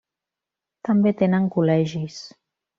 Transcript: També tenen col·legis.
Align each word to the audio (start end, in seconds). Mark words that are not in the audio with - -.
També 0.89 1.13
tenen 1.21 1.47
col·legis. 1.59 2.21